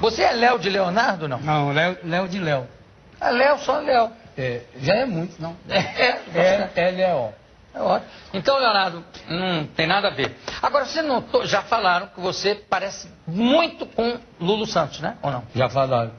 [0.00, 1.38] Você é Léo de Leonardo, não?
[1.40, 2.66] Não, Léo, Léo de Léo.
[3.20, 4.10] É Léo, só Léo.
[4.36, 5.56] É, já é muito, não.
[5.68, 7.32] É, É, L-E-O.
[7.74, 8.10] é ótimo.
[8.32, 10.36] Então, Leonardo, não tem nada a ver.
[10.62, 15.16] Agora, você notou, já falaram que você parece muito com Lulu Santos, né?
[15.22, 15.42] Ou não?
[15.54, 16.12] Já falaram.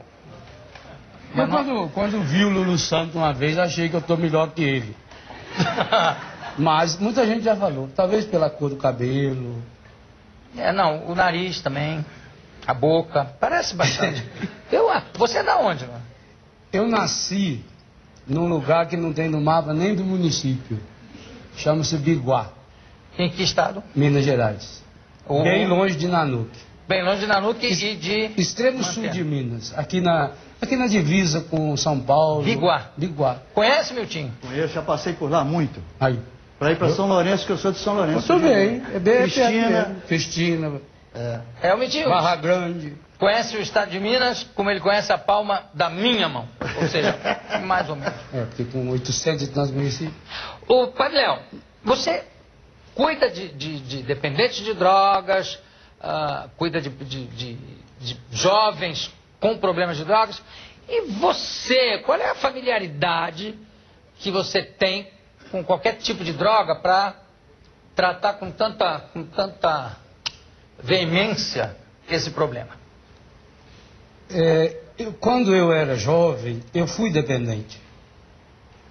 [1.32, 4.50] Mas Eu quando, quando vi o Lulu Santos uma vez, achei que eu tô melhor
[4.50, 4.96] que ele.
[6.58, 7.88] Mas muita gente já falou.
[7.94, 9.62] Talvez pela cor do cabelo.
[10.58, 12.04] É, não, o nariz também,
[12.66, 14.24] a boca, parece bastante.
[14.70, 16.02] Eu, ah, você é da onde, mano?
[16.72, 17.64] Eu nasci
[18.26, 20.78] num lugar que não tem no mapa nem do município.
[21.56, 22.52] Chama-se Biguá,
[23.18, 23.82] Em que estado?
[23.94, 24.82] Minas Gerais.
[25.26, 25.42] Oh.
[25.42, 26.58] Bem longe de Nanuque.
[26.88, 28.30] Bem longe de Nanuque e de...
[28.36, 29.76] Extremo sul de Minas.
[29.76, 32.42] Aqui na, aqui na divisa com São Paulo.
[32.42, 32.90] Biguá.
[32.96, 33.42] Biguá.
[33.54, 34.32] Conhece, Miltinho?
[34.40, 35.80] Conheço, já passei por lá muito.
[35.98, 36.18] Aí.
[36.58, 38.32] Pra ir pra São Lourenço, que eu sou de São Lourenço.
[38.32, 38.82] Muito bem.
[38.94, 39.96] É bem Cristina.
[40.06, 40.80] Cristina.
[41.62, 42.08] É o Miltinho.
[42.08, 42.96] Barra Grande.
[43.18, 46.48] Conhece o estado de Minas como ele conhece a palma da minha mão.
[46.80, 47.16] Ou seja,
[47.64, 48.14] mais ou menos.
[48.32, 50.14] É, porque com 800 e tantos municípios.
[50.66, 51.38] Ô, Padre Léo,
[51.84, 52.24] você
[52.94, 55.58] cuida de, de, de dependentes de drogas,
[56.00, 56.88] ah, cuida de-
[58.00, 60.42] de jovens com problemas de drogas.
[60.88, 63.58] E você, qual é a familiaridade
[64.18, 65.08] que você tem
[65.50, 67.14] com qualquer tipo de droga para
[67.94, 69.96] tratar com tanta, com tanta
[70.82, 71.76] veemência
[72.08, 72.70] esse problema?
[74.30, 77.80] É, eu- quando eu era jovem, eu fui dependente.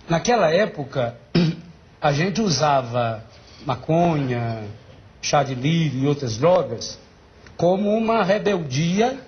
[0.08, 1.16] Naquela época,
[2.02, 3.24] a gente usava
[3.66, 4.64] maconha,
[5.22, 6.98] chá de lírio e outras drogas
[7.58, 9.20] como uma rebeldia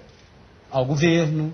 [0.70, 1.54] ao governo.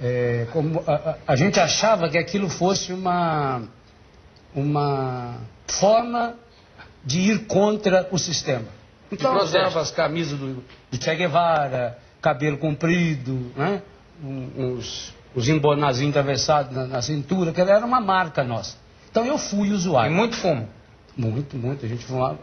[0.00, 3.62] É, como a, a- gente achava que aquilo fosse uma,
[4.54, 5.36] uma
[5.68, 6.34] forma
[7.04, 8.66] de ir contra o sistema.
[9.12, 13.82] Então usava as camisas do, do Che Guevara, cabelo comprido, né?
[14.24, 18.76] Um- uns, os embonazinhos atravessados na, na cintura, que era uma marca nossa.
[19.10, 20.12] Então eu fui E usuário.
[20.12, 20.68] muito fumo.
[21.16, 21.84] Muito, muito.
[21.84, 22.38] A gente fumava.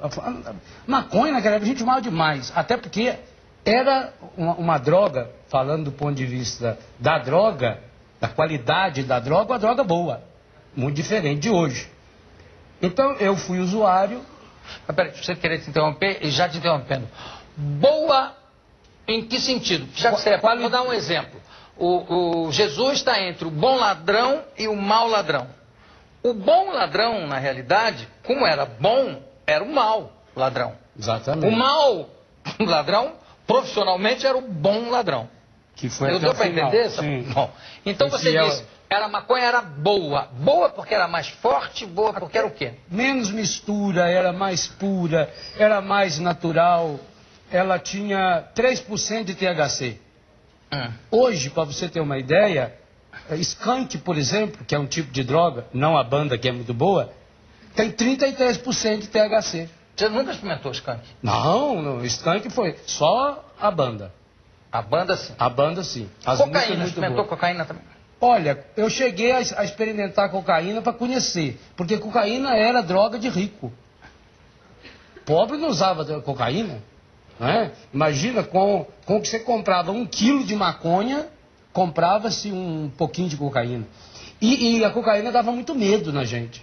[0.86, 2.52] Maconha naquela época a gente fumava demais.
[2.56, 3.16] Até porque
[3.66, 7.80] era uma, uma droga, falando do ponto de vista da droga,
[8.22, 10.22] da qualidade da droga, uma droga boa.
[10.76, 11.90] Muito diferente de hoje.
[12.82, 14.22] Então eu fui usuário.
[14.88, 17.08] Mas peraí, você querer te interromper e já te interrompendo.
[17.56, 18.34] Boa
[19.08, 19.88] em que sentido?
[19.96, 21.40] Já que você é Quali- vou dar um exemplo.
[21.78, 25.48] O, o Jesus está entre o bom ladrão e o mau ladrão.
[26.22, 30.76] O bom ladrão, na realidade, como era bom, era o mau ladrão.
[30.98, 31.48] Exatamente.
[31.48, 32.10] O mau
[32.60, 33.14] ladrão,
[33.48, 35.30] profissionalmente, era o bom ladrão.
[35.76, 36.86] Que foi Eu deu para entender?
[36.88, 37.02] Essa...
[37.02, 37.50] Bom,
[37.86, 38.46] então Foi você fiel.
[38.50, 40.30] disse, era maconha era boa.
[40.34, 42.74] Boa porque era mais forte, boa porque era o quê?
[42.90, 47.00] menos mistura, era mais pura, era mais natural.
[47.52, 50.00] Ela tinha 3% de THC.
[50.72, 50.92] Hum.
[51.12, 52.76] Hoje, para você ter uma ideia,
[53.30, 56.52] eh, skunk, por exemplo, que é um tipo de droga, não a banda que é
[56.52, 57.12] muito boa,
[57.76, 59.70] tem 33% de THC.
[59.96, 61.02] Você nunca experimentou skunk?
[61.22, 64.14] Não, não, skunk foi só a banda.
[64.72, 65.34] A banda sim.
[65.40, 66.08] A banda sim.
[66.24, 67.30] As cocaína, muito experimentou boas.
[67.30, 67.84] cocaína também?
[68.22, 73.72] Olha, eu cheguei a, a experimentar cocaína para conhecer, porque cocaína era droga de rico.
[75.26, 76.82] Pobre não usava cocaína.
[77.40, 77.72] Né?
[77.94, 81.28] Imagina, com, com que você comprava um quilo de maconha,
[81.72, 83.86] comprava-se um pouquinho de cocaína.
[84.42, 86.62] E, e a cocaína dava muito medo na gente.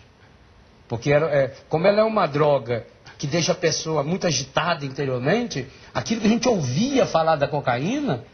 [0.89, 2.87] Porque era, é, como ela é uma droga
[3.17, 8.25] que deixa a pessoa muito agitada interiormente, aquilo que a gente ouvia falar da cocaína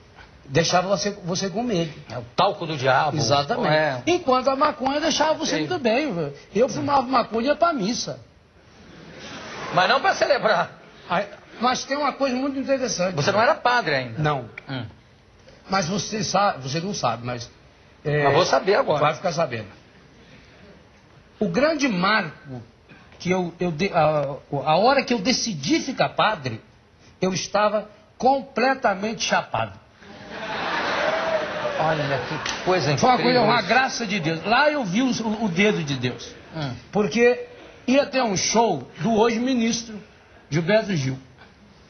[0.44, 1.92] deixava você, você com medo.
[2.10, 3.16] É o talco do diabo.
[3.16, 3.68] Exatamente.
[3.74, 4.02] É.
[4.06, 6.32] Enquanto a maconha deixava você muito bem.
[6.54, 8.20] Eu fumava maconha e ia pra missa.
[9.74, 10.70] Mas não para celebrar.
[11.08, 11.26] Aí-
[11.60, 13.14] mas tem uma coisa muito interessante.
[13.14, 14.20] Você não era padre ainda.
[14.22, 14.48] Não.
[14.68, 14.84] Hum.
[15.70, 17.48] Mas você sabe, você não sabe, mas.
[18.04, 19.00] é, Mas vou saber agora.
[19.00, 19.68] Vai ficar sabendo.
[21.38, 22.60] O grande marco
[23.18, 26.60] que eu, eu de- a, a hora que eu decidi ficar padre,
[27.20, 27.88] eu estava
[28.18, 29.78] completamente chapado.
[31.78, 33.42] Olha que coisa Foi uma incrível.
[33.42, 34.44] coisa, uma graça de Deus.
[34.44, 35.10] Lá eu vi o,
[35.44, 36.34] o dedo de Deus.
[36.54, 36.74] Hum.
[36.92, 37.46] Porque
[37.86, 39.98] ia ter um show do hoje ministro
[40.50, 41.18] Gilberto Gil.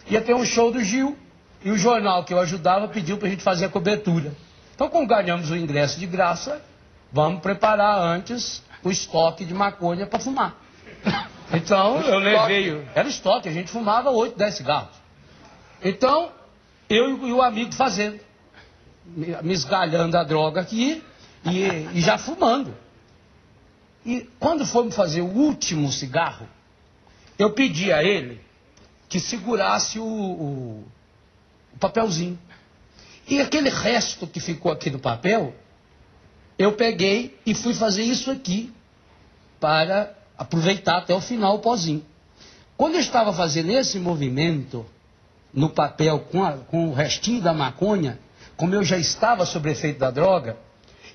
[0.08, 1.16] Ia ter um show do Gil
[1.64, 4.32] e o jornal que eu ajudava pediu para a gente fazer a cobertura.
[4.74, 6.60] Então, como ganhamos o ingresso de graça,
[7.12, 10.54] vamos preparar antes o estoque de maconha para fumar.
[11.54, 12.72] Então, eu levei.
[12.72, 14.96] o- Era estoque, a gente fumava 8, 10 cigarros.
[15.84, 16.30] Então,
[16.88, 18.18] eu e o amigo fazendo.
[19.04, 21.02] Me esgalhando a droga aqui
[21.44, 21.64] e,
[21.94, 22.74] e já fumando.
[24.06, 26.48] E quando fomos fazer o último cigarro,
[27.38, 28.40] eu pedi a ele
[29.08, 30.84] que segurasse o, o-
[31.74, 32.38] o papelzinho.
[33.28, 35.54] E aquele resto que ficou aqui no papel,
[36.58, 38.72] eu peguei e fui fazer isso aqui
[39.60, 42.04] para aproveitar até o final o pozinho.
[42.76, 44.84] Quando eu estava fazendo esse movimento
[45.52, 48.18] no papel com, a, com o restinho da maconha,
[48.62, 50.56] como eu já estava sob efeito da droga,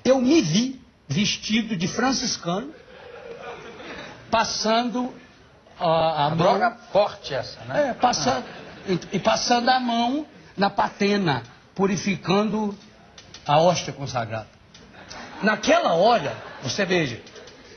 [0.04, 0.78] eu me vi
[1.08, 2.74] vestido de franciscano,
[4.30, 5.14] passando
[5.80, 7.88] a, a mão, Droga forte essa, né?
[7.88, 8.44] é, passando,
[8.86, 10.26] e, e passando a mão
[10.58, 11.42] na patena,
[11.74, 12.76] purificando
[13.46, 14.48] a hóstia consagrada.
[15.42, 17.18] Naquela hora, você veja,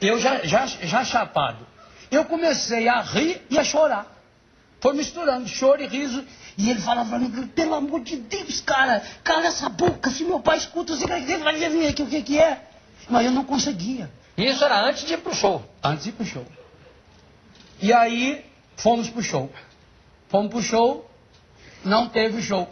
[0.01, 1.65] eu já, já, já chapado,
[2.11, 4.05] eu comecei a rir e a chorar.
[4.81, 6.25] Foi misturando choro e riso.
[6.57, 10.39] E ele falava pra mim, pelo amor de Deus, cara, cala essa boca, se meu
[10.39, 12.67] pai escuta, você vai ver aqui o que, que é.
[13.09, 14.11] Mas eu não conseguia.
[14.37, 15.63] Isso era antes de ir pro show.
[15.83, 16.45] Antes de ir pro show.
[17.81, 18.45] E aí,
[18.75, 19.51] fomos pro show.
[20.29, 21.09] Fomos pro show,
[21.83, 22.69] não teve show.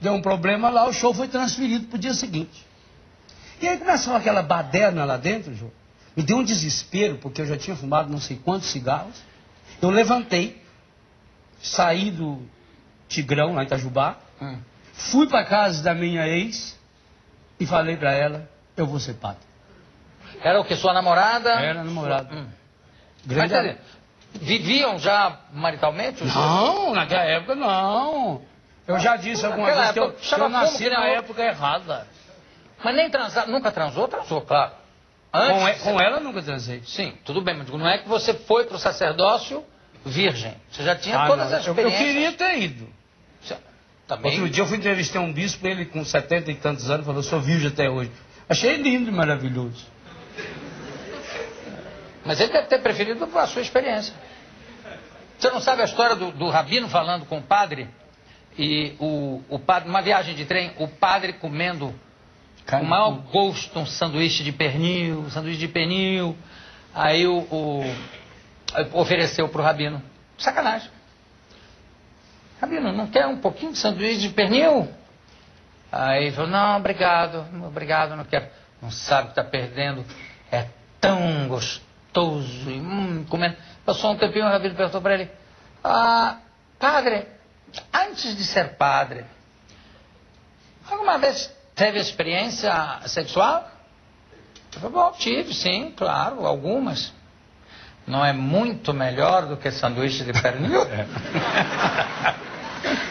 [0.00, 2.66] Deu um problema lá, o show foi transferido pro dia seguinte.
[3.60, 5.70] E aí começou aquela baderna lá dentro, João.
[6.16, 9.16] Me deu um desespero, porque eu já tinha fumado não sei quantos cigarros.
[9.80, 10.62] Eu levantei,
[11.62, 12.42] saí do
[13.10, 14.58] Tigrão, lá em Itajubá, Hum.
[14.94, 16.78] fui para casa da minha ex
[17.58, 19.42] e falei para ela, eu vou ser padre.
[20.42, 20.74] Era o que?
[20.76, 21.50] Sua namorada?
[21.50, 22.32] Era namorada.
[22.34, 22.46] Hum.
[23.26, 23.78] Mas, Grande dizer,
[24.34, 26.24] viviam já maritalmente?
[26.24, 28.40] Não, naquela época não.
[28.86, 32.06] Eu já disse alguma vez que eu, época, que eu nasci na época errada.
[32.82, 34.08] Mas nem transar, nunca transou?
[34.08, 34.72] Transou, claro.
[35.30, 36.82] Com, Antes, e- com ela nunca transei.
[36.86, 39.62] Sim, tudo bem, mas não é que você foi pro sacerdócio
[40.04, 40.54] virgem.
[40.70, 42.02] Você já tinha Ah, todas não, as eu, eu experiências.
[42.08, 42.88] queria ter ido.
[44.10, 44.32] Também.
[44.32, 47.40] Outro dia eu fui entrevistar um bispo, ele com 70 e tantos anos, falou, sou
[47.40, 48.10] virgem até hoje.
[48.48, 49.86] Achei lindo e maravilhoso.
[52.24, 54.12] Mas ele deve ter preferido a sua experiência.
[55.38, 57.88] Você não sabe a história do, do rabino falando com o padre?
[58.58, 61.94] E o, o padre, numa viagem de trem, o padre comendo
[62.68, 66.36] com mau gosto um sanduíche de pernil, um sanduíche de pernil.
[66.92, 67.84] Aí o, o
[68.92, 70.02] ofereceu para o rabino.
[70.36, 70.90] Sacanagem.
[72.60, 74.88] Rabino, não quer um pouquinho de sanduíche de pernil?
[75.90, 78.46] Aí ele falou, não, obrigado, obrigado, não quero.
[78.82, 80.04] Não sabe que está perdendo.
[80.52, 80.66] É
[81.00, 82.70] tão gostoso.
[82.70, 83.56] E, hum, comendo.
[83.84, 85.30] Passou um tempinho, o rabino perguntou para ele,
[85.82, 86.36] ah,
[86.78, 87.26] padre,
[87.92, 89.24] antes de ser padre,
[90.88, 92.72] alguma vez teve experiência
[93.06, 93.68] sexual?
[94.74, 97.12] Eu falei, bom, tive, sim, claro, algumas.
[98.06, 100.82] Não é muito melhor do que sanduíche de pernil?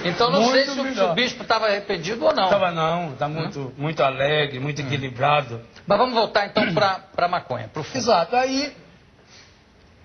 [0.03, 1.11] então não sei Muito se o- se melhor.
[1.11, 2.49] o bispo estava arrependido ou não.
[2.49, 5.61] Tava não, tá muito, muito alegre, muito equilibrado.
[5.85, 7.85] Mas vamos voltar então para a maconha, para o.
[7.93, 8.35] Exato.
[8.35, 8.75] Aí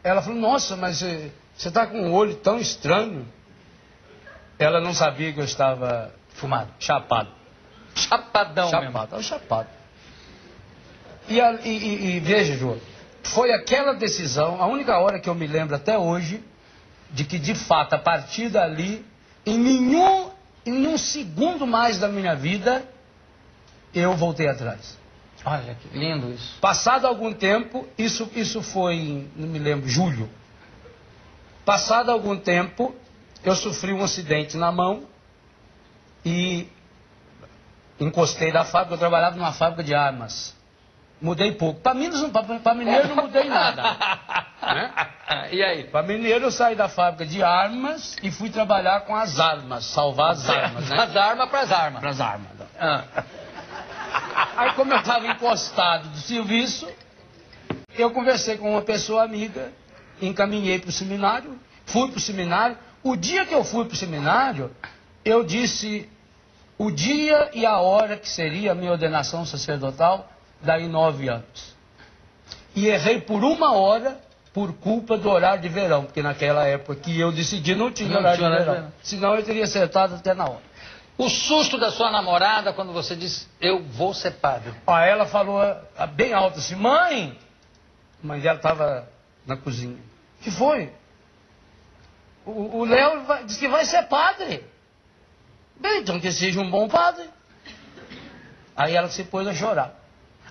[0.03, 3.27] ela falou, nossa, mas eh, você está com um olho tão estranho.
[4.59, 6.71] Ela não sabia que eu estava Fumado.
[6.79, 7.29] chapado.
[7.95, 9.05] Chapadão chapado, mesmo.
[9.05, 9.69] estava chapado.
[11.29, 12.79] E, a- e- e- e veja, João,
[13.23, 16.43] foi aquela decisão, a única hora que eu me lembro até hoje,
[17.11, 19.05] de que de fato, a partir dali,
[19.47, 20.31] em nenhum,
[20.65, 22.87] em segundo mais da minha vida,
[23.95, 24.99] eu voltei atrás.
[25.45, 26.59] Olha que lindo isso.
[26.61, 30.29] Passado algum tempo, isso, isso foi em, não me lembro, julho.
[31.65, 32.95] Passado algum tempo,
[33.43, 35.05] eu sofri um acidente na mão
[36.25, 36.67] e
[38.01, 40.57] encostei da fábrica, eu trabalhava numa fábrica de armas.
[41.21, 41.81] Mudei pouco.
[41.81, 43.83] Para Minas, para Mineiro não mudei nada.
[44.75, 45.14] né?
[45.53, 45.85] E aí?
[45.85, 50.33] Para Mineiro eu saí da fábrica de armas e fui trabalhar com as armas, salvar
[50.33, 50.97] as armas, né?
[50.97, 52.01] Das armas para as armas.
[52.01, 52.49] Para as armas.
[52.79, 53.05] Ah.
[54.57, 56.89] Aí, como eu estava encostado do serviço,
[57.97, 59.73] eu conversei com uma pessoa amiga,
[60.21, 62.77] encaminhei para o seminário, fui para o seminário.
[63.03, 64.75] O dia que eu fui para o seminário,
[65.25, 66.09] eu disse
[66.77, 71.75] o dia e a hora que seria a minha ordenação sacerdotal, daí nove anos.
[72.75, 74.19] E errei por uma hora
[74.55, 78.21] por culpa do horário de verão, porque naquela época que eu decidi não tinha Não
[78.21, 78.75] horário tinha de verão.
[78.75, 78.93] verão.
[79.03, 80.63] Senão eu teria acertado até na hora.
[81.19, 84.73] O susto da sua namorada quando você disse, eu vou ser padre.
[84.87, 87.37] Aí ela falou ah, bem alto assim, mãe!
[88.23, 89.09] A mãe dela estava
[89.45, 89.99] na cozinha.
[90.41, 90.93] Que foi?
[92.47, 94.65] O Léo disse que vai ser padre.
[95.81, 97.29] Bem, então que seja um bom padre.
[98.77, 99.95] Aí ela se pôs a chorar.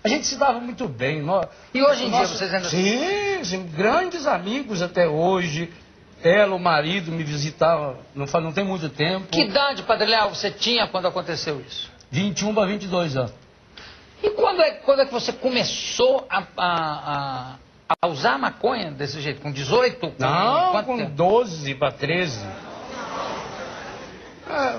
[0.03, 1.21] A gente se dava muito bem.
[1.21, 2.67] Nós, E hoje em dia Nossa, vocês ainda...
[2.69, 5.71] Sim, sim, grandes amigos até hoje.
[6.21, 9.27] Ela, o marido, me visitava não, fa- não tem muito tempo.
[9.27, 11.91] Que idade, Padre Léo, você tinha quando aconteceu isso?
[12.11, 13.33] 21 para 22 anos.
[14.21, 17.55] E quando é, quando é que você começou a, a, a,
[18.01, 19.41] a usar maconha desse jeito?
[19.41, 19.99] Com 18?
[19.99, 21.11] Com Não, com tempo?
[21.11, 22.39] 12 para 13.
[24.49, 24.75] É.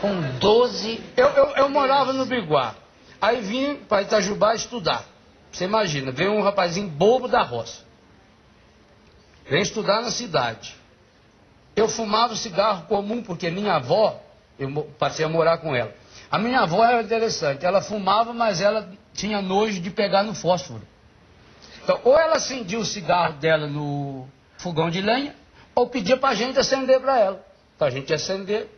[0.00, 1.00] Com 12.
[1.16, 2.74] Eu, eu, eu morava no Biguá.
[3.24, 5.02] Aí vim para Itajubá estudar.
[5.50, 7.82] Você imagina, veio um rapazinho bobo da roça.
[9.48, 10.76] Vem estudar na cidade.
[11.74, 14.20] Eu fumava cigarro comum porque minha avó,
[14.58, 15.94] eu passei a morar com ela.
[16.30, 20.82] A minha avó era interessante, ela fumava, mas ela tinha nojo de pegar no fósforo.
[21.82, 24.28] Então, ou ela acendia o cigarro dela no
[24.58, 25.34] fogão de lenha,
[25.74, 27.46] ou pedia pra gente acender para ela.
[27.78, 28.68] Pra gente acender,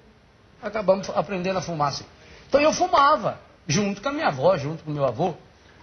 [0.63, 2.05] acabamos aprendendo a fumar assim.
[2.49, 5.35] Então eu fumava, junto com a minha avó, junto com o meu avô.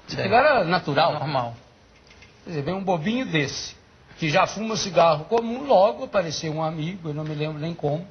[0.08, 0.18] Sim.
[0.20, 1.14] Aquilo era natural.
[1.14, 1.56] Normal.
[2.44, 3.76] Quer dizer, vem um bobinho desse,
[4.18, 8.06] que já fuma cigarro comum, logo apareceu um amigo, eu não me lembro nem como.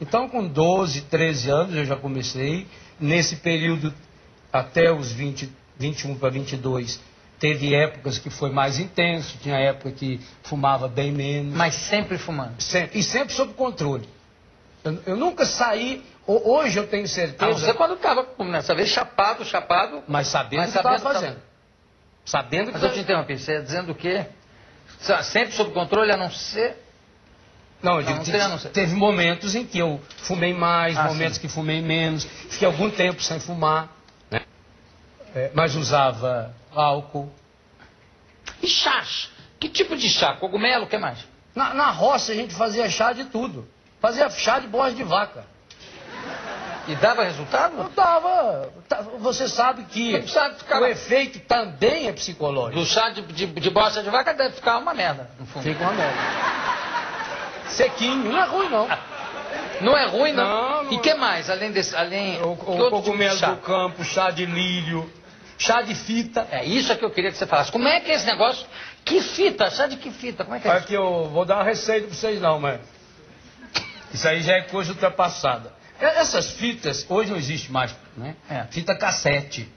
[0.00, 2.66] Então, com 12, 13 anos, eu já comecei.
[2.98, 3.92] Nesse período,
[4.52, 7.00] até os 20, 21 para 22,
[7.38, 11.54] teve épocas que foi mais intenso, tinha época que fumava bem menos.
[11.54, 12.60] Mas sempre fumando.
[12.60, 14.08] Sempre- e sempre sob controle.
[14.84, 19.44] Eu, eu nunca saí, hoje eu tenho Ah, certeza, você quando estava, nessa vez, chapado,
[19.44, 20.02] chapado.
[20.06, 21.42] mas sabendo Mas o que estava fazendo.
[22.24, 24.26] Sabendo que Mas eu te interrompi, você ia dizendo o quê?
[25.00, 26.76] Sa- Sempre sob controle, a não ser.
[27.82, 31.40] Não, eu digo não não teve momentos em que eu fumei mais, Ah, momentos sim.
[31.40, 33.88] que fumei menos, fiquei algum tempo sem fumar,
[34.30, 34.42] né?
[35.34, 37.28] É, mas usava álcool.
[38.62, 39.30] E chás?
[39.58, 40.34] Que tipo de chá?
[40.36, 41.18] Cogumelo, o que mais?
[41.56, 43.68] Na, na roça a gente fazia chá de tudo.
[44.00, 45.44] Fazia chá de bosta de vaca.
[46.88, 47.76] E dava resultado?
[47.78, 48.68] Eu tava.
[48.88, 52.80] tá- você sabe que Não precisa ficar- o efeito também é psicológico.
[52.80, 55.62] Do chá de, de, de bosta de vaca deve ficar uma merda, no fundo.
[55.62, 56.18] Fica uma merda.
[57.68, 58.88] Sequinho, não é ruim não.
[59.80, 60.44] Não é ruim, não?
[60.44, 60.98] Não, não E é.
[61.00, 61.94] que mais, além desse.
[61.96, 63.50] Além, O, o tipo cogumelo chá?
[63.50, 65.10] do campo, chá de lírio,
[65.58, 66.46] chá de fita.
[66.50, 67.70] É isso que eu queria que você falasse.
[67.72, 68.66] Como é que é esse negócio?
[69.04, 69.70] Que fita?
[69.70, 70.44] Chá de que fita?
[70.44, 70.86] Como é que é Olha isso?
[70.88, 72.80] que eu vou dar uma receita pra vocês não, mas
[74.12, 75.72] isso aí já é coisa ultrapassada.
[76.02, 78.34] E- Essas fitas, hoje não existe mais, né?
[78.50, 78.64] É.
[78.70, 79.68] Fita cassete,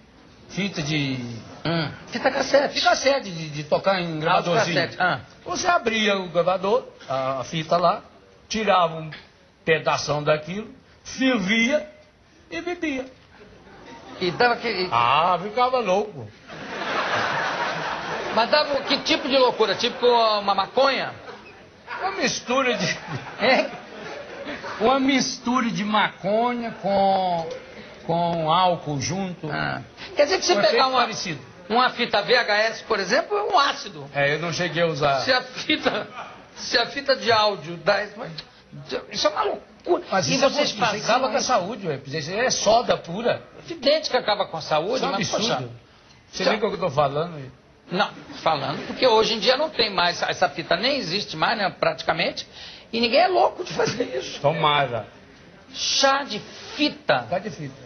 [0.49, 1.17] fita de...
[1.65, 2.73] Hum, fita cassete.
[2.75, 4.89] De cassete, de, de tocar em gravadorzinho.
[4.99, 5.19] ah.
[5.45, 8.01] Você abria o gravador, a, a fita lá,
[8.49, 9.11] tirava um
[9.63, 10.69] pedação daquilo,
[11.03, 11.87] fervia
[12.51, 13.05] e bebia.
[14.19, 14.87] E dava aquele.
[14.91, 16.27] Ah, ficava louco.
[18.33, 19.75] Mas dava que tipo de loucura?
[19.75, 21.13] Tipo uma maconha?
[22.01, 22.97] Uma mistura de...
[23.39, 23.69] É?
[24.79, 27.49] Uma mistura de maconha com,
[28.05, 29.49] com álcool junto.
[29.49, 29.81] Ah.
[30.15, 31.39] Quer dizer que se Um pegar uma, parecido.
[31.69, 34.09] uma fita VHS, por exemplo, é um ácido.
[34.13, 35.21] É, eu não cheguei a usar.
[35.21, 36.07] Se a fita,
[36.55, 38.03] se a fita de áudio dá
[39.11, 40.03] isso, é uma loucura.
[40.11, 41.99] Mas e isso, vocês é, acaba com a saúde, ué.
[42.45, 43.41] É soda pura.
[43.63, 45.71] Evidente que acaba com a saúde, Isso é um mas poxa, absurdo.
[46.31, 47.35] Você vê o que eu estou falando?
[47.35, 47.49] aí?
[47.91, 48.09] Não,
[48.41, 52.47] falando, porque hoje em dia não tem mais, essa fita nem existe mais, né, praticamente,
[52.95, 54.39] e ninguém é louco de fazer isso.
[54.39, 55.07] Tomara.
[55.73, 56.39] Chá de
[56.75, 57.25] fita.
[57.29, 57.83] Tá de fita.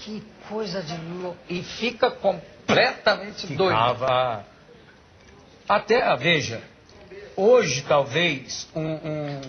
[0.00, 1.38] Que coisa de louco.
[1.48, 3.76] E fica completamente doido.
[3.76, 4.44] Ficava.
[5.68, 6.62] Até, ah, veja,
[7.36, 9.40] hoje talvez um, um,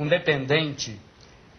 [0.00, 0.98] um dependente,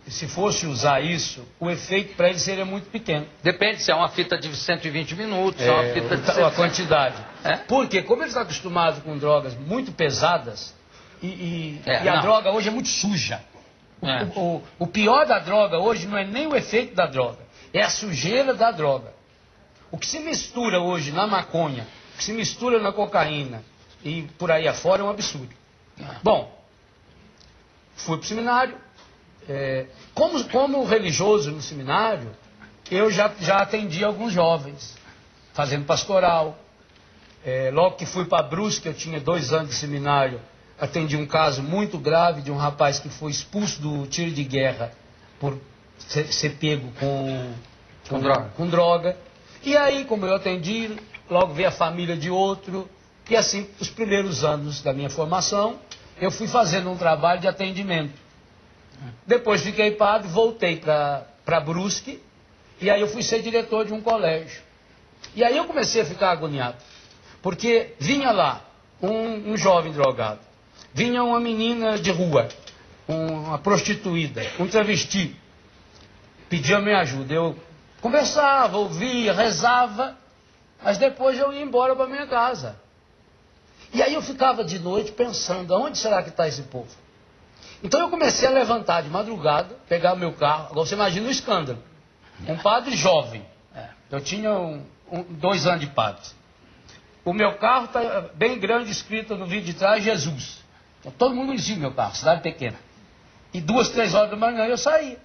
[0.08, 3.26] se fosse usar isso, o efeito para ele seria muito pequeno.
[3.42, 6.50] Depende se é uma fita de 120 minutos, se é uma É, fita de a
[6.50, 6.56] 100.
[6.56, 7.16] quantidade.
[7.44, 7.56] É?
[7.58, 10.76] Porque como ele está acostumado com drogas muito pesadas,
[11.26, 12.22] e, e- É, e a não.
[12.22, 13.42] droga hoje é muito suja.
[14.02, 14.24] O, É.
[14.36, 17.40] o- o- pior da droga hoje não é nem o efeito da droga,
[17.74, 19.14] é a sujeira da droga.
[19.92, 23.64] O que se mistura hoje na maconha, o que se mistura na cocaína
[24.04, 25.54] e por aí afora é um absurdo.
[26.22, 26.52] Bom,
[27.96, 28.76] fui para o seminário.
[29.48, 32.32] é, como, como religioso no seminário,
[32.90, 34.98] eu já, já atendi alguns jovens,
[35.54, 36.58] fazendo pastoral.
[37.46, 40.42] É, logo que fui para Brusque, eu tinha dois anos de seminário,
[40.80, 44.92] atendi um caso muito grave de um rapaz que foi expulso do tiro de guerra
[45.40, 45.58] por
[45.98, 47.54] ser, ser pego com,
[48.10, 48.50] Com droga.
[48.56, 49.18] com droga.
[49.64, 50.96] E aí, como eu atendi,
[51.30, 52.90] logo veio a família de outro.
[53.30, 55.80] E assim, os primeiros anos da minha formação,
[56.20, 58.14] eu fui fazendo um trabalho de atendimento.
[59.26, 62.22] Depois fiquei padre, voltei para Brusque,
[62.80, 64.62] e aí eu fui ser diretor de um colégio.
[65.36, 66.78] E aí eu comecei a ficar agoniado,
[67.42, 68.62] porque vinha lá
[69.02, 70.40] um, um jovem drogado,
[70.94, 72.48] vinha uma menina de rua,
[73.08, 75.36] um- uma prostituída, um travesti,
[76.50, 77.34] pedia minha ajuda.
[77.34, 77.56] Eu
[78.02, 80.18] conversava, ouvia, rezava,
[80.84, 82.80] mas depois eu ia embora para minha casa.
[83.94, 86.90] E aí eu ficava de noite pensando, aonde será que está esse povo?
[87.84, 90.68] Então eu comecei a levantar de madrugada, pegar o meu carro.
[90.72, 91.80] Agora você imagina o escândalo.
[92.48, 93.46] Um padre jovem.
[93.74, 96.24] É, Eu tinha um- um- dois anos de padre.
[97.24, 100.64] O meu carro está bem grande, escrito no vídeo de trás, Jesus.
[101.06, 102.78] Então, todo mundo o meu carro, cidade pequena.
[103.54, 105.20] E duas, três horas da manhã eu saía.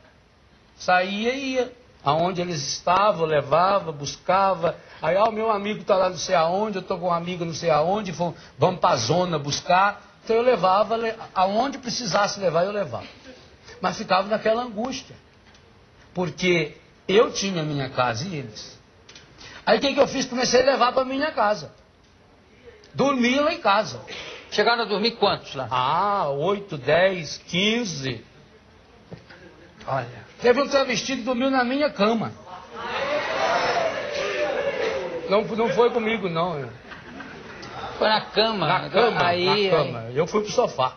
[0.77, 1.73] Saía e ia.
[2.03, 4.77] Aonde eles estavam, levava, buscava.
[5.03, 7.45] Aí, ó, o meu amigo está lá não sei aonde, eu estou com um amigo
[7.45, 10.03] não sei aonde, vamos para a zona buscar.
[10.23, 10.97] Então eu levava,
[11.35, 13.07] aonde precisasse levar, eu levava.
[13.81, 15.17] Mas ficava naquela angústia.
[16.15, 16.77] Porque
[17.09, 18.79] eu tinha minha casa e eles.
[19.65, 20.27] Aí o que, que eu fiz?
[20.27, 21.73] Comecei a levar para minha casa.
[22.95, 24.01] Dormia lá em casa.
[24.51, 25.69] Chegaram a dormir quantos lá?
[25.71, 28.25] Ah, 8, 10, 15.
[29.87, 30.27] Olha.
[30.41, 32.33] Teve um travesti que dormiu na minha cama.
[35.29, 36.69] Não, não foi comigo, não.
[37.99, 38.67] Foi na cama.
[38.67, 39.99] Na cama, aí, na cama.
[40.01, 40.17] Aí.
[40.17, 40.95] Eu fui pro sofá.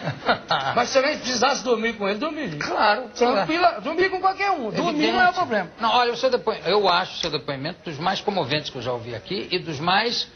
[0.74, 2.58] Mas se alguém precisasse dormir com ele, dormiria.
[2.58, 3.08] Claro.
[3.14, 4.70] Tranquila, dormir com qualquer um.
[4.70, 5.70] Dormir não é o problema.
[5.80, 8.82] Não, olha, o seu depoimento, eu acho o seu depoimento dos mais comoventes que eu
[8.82, 10.28] já ouvi aqui e dos mais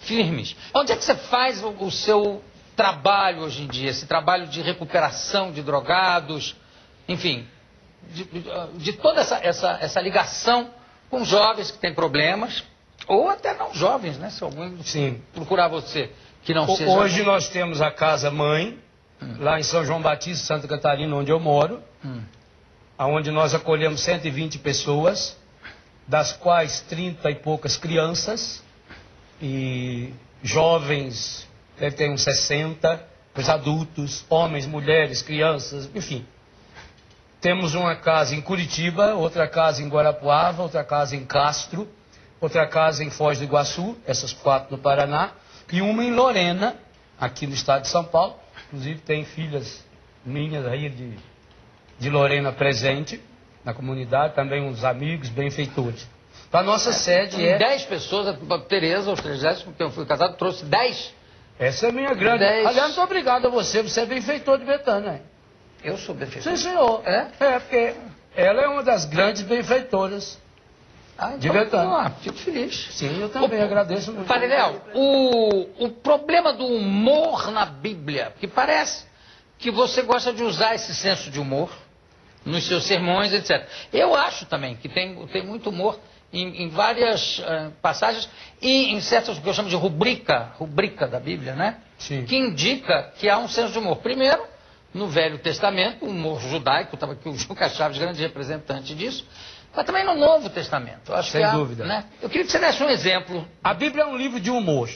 [0.00, 0.56] firmes.
[0.74, 2.42] Onde é que você faz o, o seu
[2.76, 3.90] trabalho hoje em dia?
[3.90, 6.56] Esse trabalho de recuperação de drogados,
[7.08, 7.46] enfim,
[8.08, 8.24] de,
[8.76, 10.70] de toda essa, essa, essa ligação
[11.10, 12.62] com jovens que têm problemas,
[13.06, 14.30] ou até não jovens, né?
[14.30, 15.20] Se alguém Sim.
[15.34, 16.10] procurar você
[16.42, 16.90] que não seja.
[16.90, 18.78] Hoje nós temos a Casa Mãe,
[19.20, 19.36] hum.
[19.40, 22.22] lá em São João Batista, Santa Catarina, onde eu moro, hum.
[22.98, 25.36] onde nós acolhemos 120 pessoas,
[26.06, 28.62] das quais 30 e poucas crianças,
[29.40, 36.26] e jovens, deve ter uns 60, os adultos, homens, mulheres, crianças, enfim.
[37.40, 41.88] Temos uma casa em Curitiba, outra casa em Guarapuava, outra casa em Castro,
[42.40, 45.32] outra casa em Foz do Iguaçu, essas quatro no Paraná,
[45.72, 46.76] e uma em Lorena,
[47.18, 48.36] aqui no estado de São Paulo.
[48.66, 49.82] Inclusive tem filhas
[50.24, 51.16] minhas aí de,
[51.98, 53.20] de Lorena presente
[53.64, 56.06] na comunidade, também uns amigos, benfeitores.
[56.52, 57.58] A nossa sede é.
[57.58, 61.14] Dez pessoas, a Tereza, os três com quem eu fui casado, trouxe dez.
[61.58, 62.40] Essa é a minha grande.
[62.40, 62.66] Dez...
[62.66, 65.12] Aliás, muito obrigado a você, você é benfeitor de Betânia.
[65.12, 65.22] Hein?
[65.84, 66.56] Eu sou benfeitor.
[66.56, 67.02] Sim, senhor.
[67.06, 67.28] É?
[67.38, 67.94] É, porque
[68.34, 70.40] ela é uma das grandes benfeitoras
[71.16, 71.96] ah, então, de Betânia.
[71.96, 72.88] Ah, fico feliz.
[72.92, 74.26] Sim, eu também o, agradeço muito.
[74.26, 79.06] Padre Léo, o, o problema do humor na Bíblia, que parece
[79.56, 81.70] que você gosta de usar esse senso de humor
[82.44, 83.68] nos seus sermões, etc.
[83.92, 86.00] Eu acho também que tem, tem muito humor
[86.32, 88.28] em, em várias uh, passagens
[88.60, 91.78] e em certas, que eu chamo de rubrica, rubrica da Bíblia, né?
[91.98, 92.24] Sim.
[92.24, 93.96] Que indica que há um senso de humor.
[93.96, 94.42] Primeiro,
[94.92, 99.26] no Velho Testamento, o humor judaico, estava aqui o Juca Chaves, grande representante disso,
[99.74, 101.12] mas também no Novo Testamento.
[101.14, 101.84] Acho Sem há, dúvida.
[101.84, 102.04] Né?
[102.20, 103.46] Eu queria que você desse um exemplo.
[103.62, 104.90] A Bíblia é um livro de humor.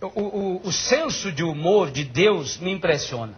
[0.00, 3.34] O, o, o senso de humor de Deus me impressiona.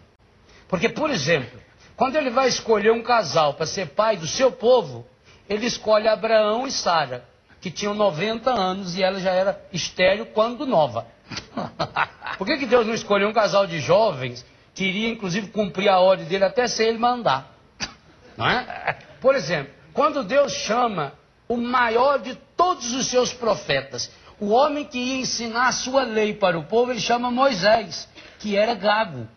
[0.68, 1.60] Porque, por exemplo,
[1.96, 5.06] quando ele vai escolher um casal para ser pai do seu povo,
[5.48, 7.24] ele escolhe Abraão e Sara,
[7.60, 11.06] que tinham 90 anos e ela já era estéreo quando nova.
[12.38, 15.98] Por que, que Deus não escolheu um casal de jovens que iria inclusive cumprir a
[15.98, 17.54] ordem dele até sem ele mandar?
[18.36, 18.98] Não é?
[19.20, 21.12] Por exemplo, quando Deus chama
[21.48, 26.34] o maior de todos os seus profetas, o homem que ia ensinar a sua lei
[26.34, 29.28] para o povo, ele chama Moisés, que era gago.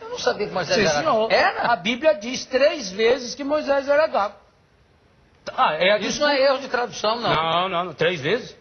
[0.00, 1.00] Eu não sabia que Moisés Sim, era.
[1.00, 1.62] Senhor, era?
[1.72, 4.43] A Bíblia diz três vezes que Moisés era gago.
[5.56, 7.34] Ah, é Isso não é erro de tradução, não.
[7.34, 8.56] Não, não, não três vezes.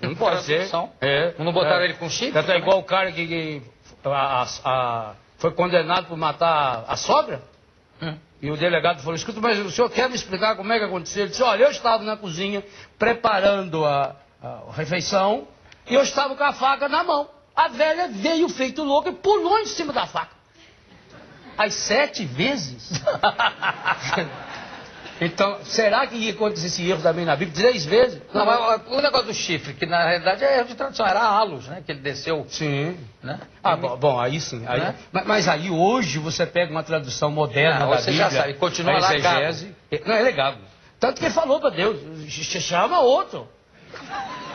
[0.00, 0.90] Não pode tradução.
[1.00, 1.06] ser.
[1.06, 1.34] É.
[1.38, 1.84] Não botaram é.
[1.84, 2.38] ele com chifre?
[2.52, 3.62] É igual o cara que, que
[4.04, 7.40] a, a, foi condenado por matar a sogra.
[8.00, 8.16] Hum.
[8.40, 11.22] E o delegado falou: Escuta, mas o senhor quer me explicar como é que aconteceu?
[11.22, 12.64] Ele disse: Olha, eu estava na cozinha
[12.98, 15.46] preparando a, a refeição
[15.88, 17.28] e eu estava com a faca na mão.
[17.54, 20.32] A velha veio feito louca e pulou em cima da faca.
[21.56, 23.00] As sete vezes.
[25.20, 27.70] Então, será que ia acontecer esse erro também na Bíblia?
[27.70, 28.20] Três vezes?
[28.32, 31.68] Não, mas o negócio do chifre, que na realidade é erro de tradução, era halos,
[31.68, 31.82] né?
[31.84, 32.44] Que ele desceu.
[32.48, 32.98] Sim.
[33.22, 33.38] Né?
[33.62, 34.64] Ah, bom, bom, aí sim.
[34.66, 34.94] Aí, né?
[35.12, 38.28] mas, mas, aí hoje você pega uma tradução moderna ah, da você Bíblia.
[38.28, 40.54] Você já sabe, continua lá exegese, Não, é legal.
[40.98, 41.98] Tanto que ele falou para Deus,
[42.28, 43.48] chama outro.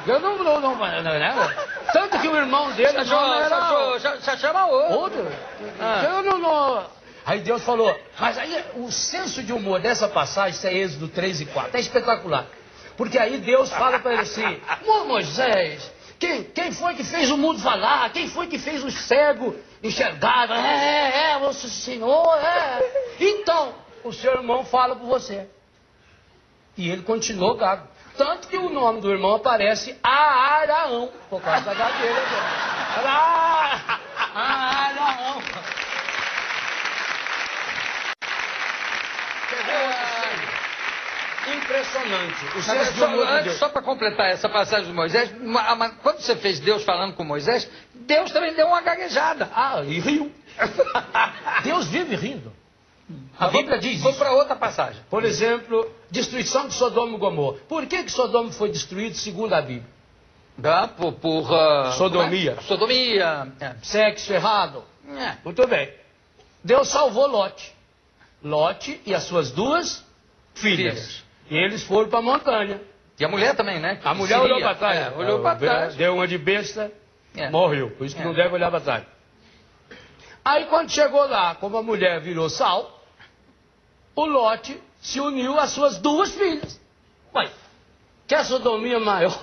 [0.08, 1.56] Eu não, não, não, não, né?
[1.92, 4.98] Tanto que o irmão dele já, já, já chama outro.
[4.98, 5.28] Outro?
[5.80, 6.04] Ah.
[6.04, 6.97] Eu não, não...
[7.28, 11.42] Aí Deus falou, mas aí o senso de humor dessa passagem, isso é Êxodo 3
[11.42, 12.48] e 4, é espetacular.
[12.96, 14.62] Porque aí Deus fala para ele assim,
[15.06, 18.10] Moisés, quem, quem foi que fez o mundo falar?
[18.14, 20.50] Quem foi que fez o cego enxergar?
[20.52, 22.80] É, é, é, o Senhor, é.
[23.20, 25.50] Então, o seu irmão fala por você.
[26.78, 27.90] E ele continuou gago.
[28.16, 33.06] Tanto que o nome do irmão aparece Araão, por causa da gagueira dele.
[34.34, 35.57] Araão.
[41.56, 42.46] Impressionante.
[42.46, 45.34] O Mas, só, antes, só para completar essa passagem de Moisés,
[46.02, 49.50] quando você fez Deus falando com Moisés, Deus também deu uma gaguejada.
[49.54, 50.32] Ah, e riu.
[51.64, 52.52] Deus vive rindo.
[53.40, 55.02] A Bíblia diz Vou para outra passagem.
[55.10, 57.58] Por exemplo, destruição de Sodoma e Gomorra.
[57.70, 59.98] Por que, que Sodoma foi destruído segundo a Bíblia?
[60.58, 61.14] Dá por.
[61.14, 62.58] por ah, Sodomia.
[62.60, 62.62] é?
[62.64, 63.54] Sodomia.
[63.60, 63.76] É.
[63.84, 64.84] Sexo errado.
[65.08, 65.38] É.
[65.46, 65.94] Muito bem.
[66.64, 67.77] Deus salvou Lote.
[68.48, 70.04] Lote e as suas duas
[70.56, 70.94] filhas.
[70.96, 71.24] Filhas.
[71.50, 72.82] E eles foram para a montanha.
[73.20, 74.00] E a mulher também, né?
[74.04, 74.44] A mulher Seria.
[74.56, 74.98] olhou para trás.
[74.98, 75.96] É, olhou para trás.
[75.96, 76.92] Deu uma de besta,
[77.36, 77.50] É.
[77.50, 77.92] morreu.
[77.92, 78.26] Por isso que É.
[78.26, 79.04] não deve olhar para trás.
[80.46, 83.04] Aí quando chegou lá, como a mulher virou sal,
[84.16, 86.80] o Lote se uniu às suas duas filhas.
[87.36, 87.50] Ué,
[88.28, 89.38] quer sodomia maior?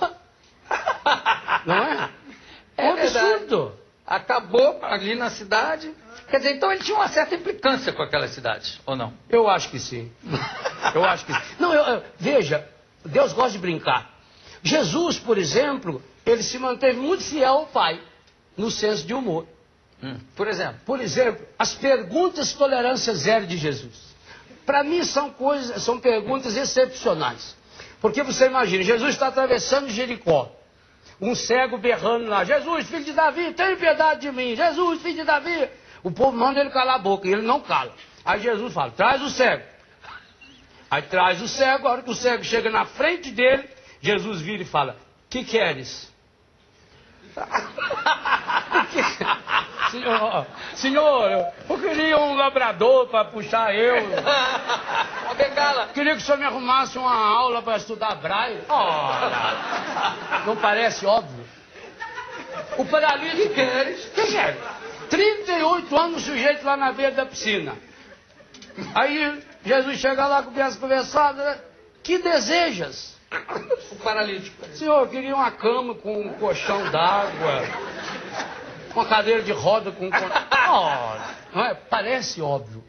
[1.65, 2.09] Não é?
[2.77, 3.73] É um absurdo.
[4.05, 5.93] Acabou ali na cidade.
[6.29, 9.13] Quer dizer, então ele tinha uma certa implicância com aquela cidade, ou não?
[9.29, 10.11] Eu acho que sim.
[10.93, 11.39] Eu acho que sim.
[11.59, 12.67] Não, eu- eu- veja,
[13.05, 14.13] Deus gosta de brincar.
[14.63, 17.99] Jesus, por exemplo, ele se manteve muito fiel ao Pai,
[18.57, 19.45] no senso de humor.
[20.01, 20.17] Hum.
[20.35, 20.79] Por exemplo.
[20.85, 24.15] Por exemplo, as perguntas tolerância zero de Jesus.
[24.65, 27.55] Para mim são coisas, são perguntas excepcionais.
[28.01, 30.51] Porque você imagina, Jesus está atravessando Jericó.
[31.21, 34.55] Um cego berrando lá, Jesus, filho de Davi, tem piedade de mim.
[34.55, 35.69] Jesus, filho de Davi.
[36.05, 37.91] O povo manda ele calar a boca e ele não cala.
[38.23, 39.63] Aí Jesus fala, traz o cego.
[40.91, 43.67] Aí traz o cego, a hora que o cego chega na frente dele,
[44.01, 46.13] Jesus vira e fala, que queres?
[49.89, 53.97] Senhor, senhor, eu queria um labrador para puxar eu.
[55.27, 55.87] A bengala.
[55.87, 58.61] Queria que o senhor me arrumasse uma aula para estudar braille.
[58.69, 61.43] Ora, não parece óbvio?
[62.77, 64.05] O paralítico queres?
[64.09, 64.74] Que queres?
[65.09, 67.75] 38 anos o sujeito lá na beira da piscina.
[68.93, 71.33] Aí Jesus chega lá, começa a conversar.
[71.33, 71.59] né?
[72.03, 73.15] Que desejas?
[73.91, 74.65] O paralítico.
[74.75, 77.63] Senhor, eu queria uma cama com um colchão d'água,
[78.93, 80.07] uma cadeira de roda com...
[80.09, 81.73] Ora, não é?
[81.73, 82.83] Parece óbvio.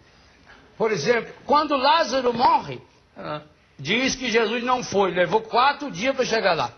[0.77, 2.81] Por exemplo, quando Lázaro morre,
[3.17, 3.41] Ah.
[3.79, 6.71] diz que Jesus não foi, levou quatro dias para chegar lá.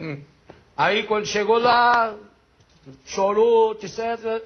[0.00, 0.22] Hum.
[0.76, 2.14] Aí quando chegou lá,
[3.06, 4.42] chorou, etc.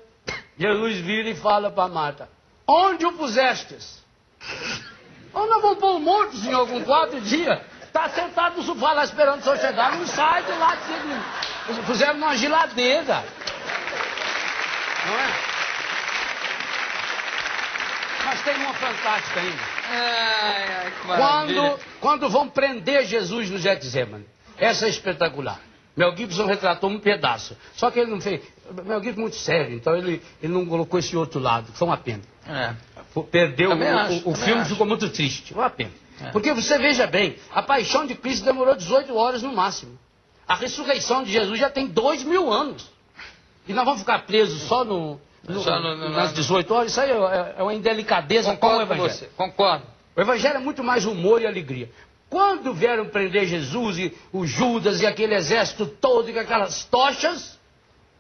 [0.59, 2.29] Jesus vira e fala para Marta:
[2.67, 4.03] Onde o pusestes?
[5.35, 7.61] Onde nós vamos pôr o morto, senhor, com quatro dias?
[7.83, 10.77] Está sentado no sofá lá esperando o senhor chegar, não sai de lá.
[10.77, 13.25] que Puseram numa geladeira.
[15.07, 15.57] Não é?
[18.25, 19.63] Mas tem uma fantástica ainda.
[19.89, 20.93] Ai, ai.
[21.17, 24.27] Quando, quando vão prender Jesus no Getsemane.
[24.59, 25.61] Essa é espetacular.
[25.97, 27.57] Mel Gibson retratou um pedaço.
[27.75, 28.43] Só que ele não fez.
[28.85, 31.73] Mel Gibson é muito sério, então ele, ele não colocou esse outro lado.
[31.73, 32.23] Foi uma pena.
[32.49, 32.75] É.
[33.31, 34.71] Perdeu, Também o, acho, o- filme acho.
[34.71, 35.55] ficou muito triste.
[35.55, 35.91] Uma pena.
[36.23, 36.31] É.
[36.31, 39.99] Porque você veja bem, a paixão de Cristo demorou 18 horas no máximo.
[40.47, 42.91] A ressurreição de Jesus já tem dois mil anos.
[43.67, 46.91] E nós vamos ficar presos só, no, no- Só no- no- nas 18 horas?
[46.93, 49.11] Isso aí é, é uma indelicadeza com o Concordo com Evangelho.
[49.19, 49.31] você.
[49.37, 49.85] Concordo.
[50.15, 51.91] O Evangelho é muito mais humor e alegria.
[52.29, 57.59] Quando vieram prender Jesus e o Judas e aquele exército todo e com aquelas tochas,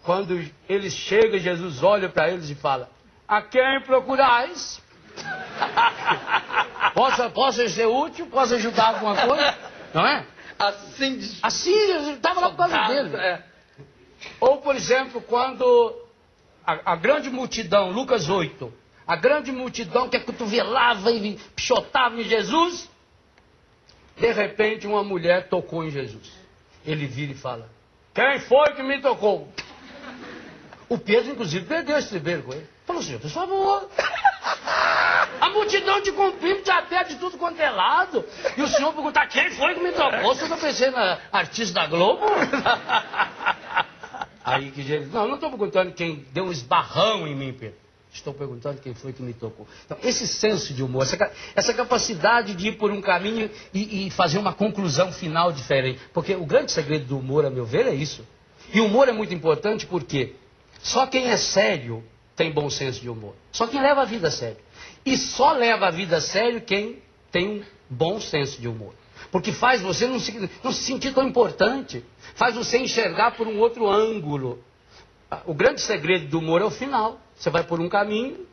[0.05, 2.89] quando eles chegam, Jesus olha para eles e fala:
[3.27, 4.81] A quem procurais?
[6.95, 8.27] posso, posso ser útil?
[8.27, 9.55] Posso ajudar alguma coisa?
[9.93, 10.25] Não é?
[10.59, 13.17] Assim Assim, estava lá por causa dele.
[13.17, 13.43] é.
[14.41, 15.95] Ou, por exemplo, quando
[16.67, 18.73] a, a grande multidão, Lucas 8,
[19.07, 22.89] a grande multidão que acotovelava e pichotava em Jesus,
[24.17, 26.33] de repente uma mulher tocou em Jesus.
[26.85, 27.69] Ele vira e fala:
[28.15, 29.49] Quem foi que me tocou?
[30.89, 32.67] O Pedro, inclusive, perdeu esse primeiro com ele.
[32.87, 33.91] Falou, senhor, por favor.
[35.41, 38.25] A multidão te comprime, te aperta de tudo quanto é lado.
[38.57, 40.35] E o senhor perguntar quem foi que me tocou?
[40.35, 42.25] Você tá pensando na artista da Globo?
[44.45, 47.86] Aí que Jesus, não, não estou perguntando quem deu um esbarrão em mim, Pedro.
[48.17, 49.67] Estou perguntando quem foi que me tocou.
[49.85, 54.11] Então, esse senso de humor, essa, essa capacidade de ir por um caminho e, e
[54.11, 56.01] fazer uma conclusão final diferente.
[56.13, 58.27] Porque o grande segredo do humor, a meu ver, é isso.
[58.73, 60.35] E o humor é muito importante porque
[60.83, 62.03] só quem é sério
[62.35, 63.35] tem bom senso de humor.
[63.53, 64.59] Só quem leva a vida a sério.
[65.05, 68.95] E só leva a vida a sério quem tem um bom senso de humor.
[69.31, 72.05] Porque faz você não se, não se sentir tão importante.
[72.35, 74.59] Faz você enxergar por um outro ângulo.
[75.45, 77.21] O grande segredo do humor é o final.
[77.37, 78.47] Você vai por um caminho,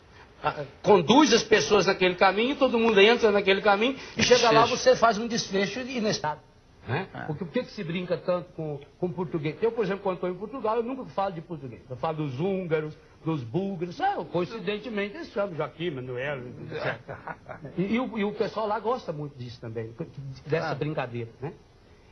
[0.43, 4.95] ah, conduz as pessoas naquele caminho, todo mundo entra naquele caminho, e chega lá você
[4.95, 6.41] faz um desfecho inestado.
[6.85, 7.07] Né?
[7.13, 7.21] É.
[7.21, 9.55] Porque por que que se brinca tanto com, com português?
[9.61, 11.81] Eu, por exemplo, quando estou em Portugal, eu nunca falo de português.
[11.89, 12.93] Eu falo dos húngaros,
[13.23, 14.01] dos búlgaros.
[14.01, 16.99] Ah, coincidentemente, eles chamam Joaquim, Manuel, etc.
[17.77, 19.95] E, e o, e o pessoal lá gosta muito disso também,
[20.45, 21.31] dessa brincadeira.
[21.41, 21.53] Né?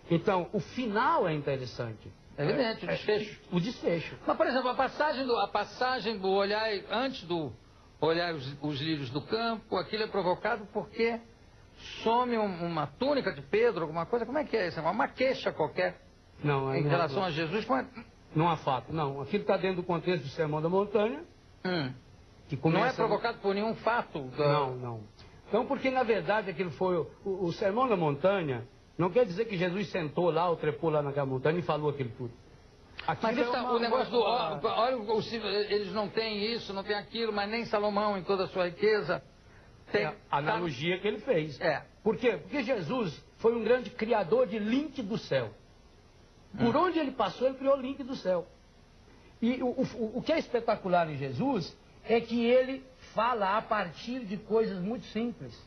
[0.09, 2.09] Então, o final é interessante.
[2.37, 3.39] É evidente, o É, desfecho.
[3.51, 4.17] O desfecho.
[4.25, 7.51] Mas, por exemplo, a passagem do, a passagem do olhar antes do
[7.99, 11.19] olhar os, os lírios do campo, aquilo é provocado porque
[12.03, 14.79] some um, uma túnica de Pedro, alguma coisa, como é que é isso?
[14.81, 16.01] Uma queixa qualquer
[16.43, 17.65] Não, em não, relação não, a Jesus.
[17.65, 17.85] Como é?
[18.35, 19.21] não há fato, não.
[19.21, 21.23] Aquilo está dentro do contexto do Sermão da Montanha,
[21.63, 21.93] Hum.
[22.49, 22.87] que Não começa...
[22.93, 24.19] é provocado por nenhum fato.
[24.37, 25.03] da- Não, não.
[25.47, 28.65] Então, porque na verdade aquilo foi o, o, o Sermão da Montanha,
[29.01, 32.11] não quer dizer que Jesus sentou lá ou trepou lá naquela montanha e falou aquilo
[32.17, 32.33] tudo.
[33.07, 34.19] Aquilo Mas é tá- uma- o negócio do.
[34.21, 38.43] Olha, o- o- eles não têm isso, não têm aquilo, mas nem Salomão em toda
[38.43, 39.23] a sua riqueza
[39.91, 40.03] tem.
[40.05, 41.59] É a analogia que ele fez.
[41.59, 41.83] É.
[42.03, 42.37] Por quê?
[42.37, 45.49] Porque Jesus foi um grande criador de link do céu.
[46.57, 48.45] Por onde ele passou, ele criou link do céu.
[49.41, 51.75] E o, o, o que é espetacular em Jesus
[52.07, 52.83] é que ele
[53.15, 55.57] fala a partir de coisas muito simples.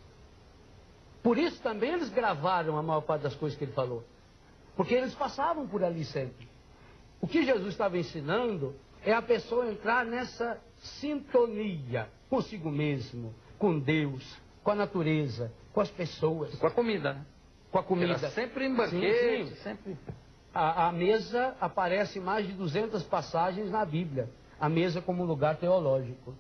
[1.25, 4.05] Por isso também eles gravaram a maior parte das coisas que ele falou.
[4.77, 6.47] Porque eles passavam por ali sempre.
[7.21, 14.23] O que Jesus estava ensinando é a pessoa entrar nessa sintonia consigo mesmo, com Deus,
[14.63, 17.25] com a natureza, com as pessoas, Com a comida, né?
[17.71, 18.13] com a comida.
[18.13, 19.57] Era sempre em Sim, banquete, sim.
[19.63, 19.97] sempre.
[20.53, 24.29] A, a mesa aparece em mais de 200 passagens na Bíblia.
[24.61, 26.35] A mesa como um lugar teológico.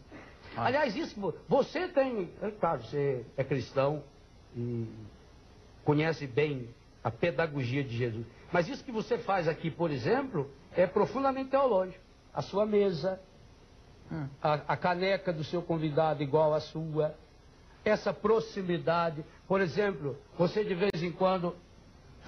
[0.56, 0.66] Ah.
[0.66, 4.02] Aliás, isso, vo- você tem, é claro, você é cristão
[5.84, 6.68] conhece bem
[7.02, 8.26] a pedagogia de Jesus.
[8.52, 12.02] Mas isso que você faz aqui, por exemplo, é profundamente teológico.
[12.32, 13.20] A sua mesa,
[14.10, 14.28] Hum.
[14.42, 17.14] a, a caneca do seu convidado igual à sua,
[17.84, 19.24] essa proximidade.
[19.48, 21.56] Por exemplo, você de vez em quando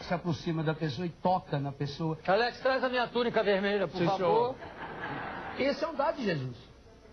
[0.01, 2.19] se aproxima da pessoa e toca na pessoa.
[2.27, 4.55] Alex, traz a minha túnica vermelha, por Sim, favor.
[5.59, 6.57] Esse é um dado de Jesus.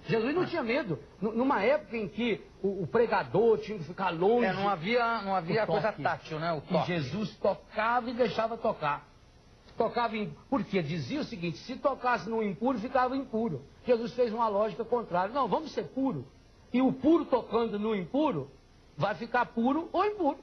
[0.07, 0.99] Jesus não tinha medo.
[1.21, 4.45] Numa época em que o, pregador tinha que ficar longe.
[4.45, 6.51] É, não havia, não havia coisa tátil, né?
[6.53, 6.87] O E toque.
[6.87, 9.07] Jesus tocava e deixava tocar.
[9.77, 10.35] Tocava em...
[10.49, 13.63] Porque dizia o seguinte: se tocasse no impuro, ficava impuro.
[13.85, 15.33] Jesus fez uma lógica contrária.
[15.33, 16.25] Não, vamos ser puro.
[16.71, 18.49] E o puro tocando no impuro,
[18.97, 20.39] vai ficar puro ou impuro.